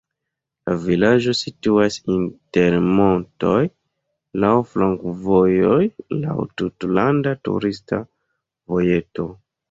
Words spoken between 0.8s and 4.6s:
vilaĝo situas inter montoj, laŭ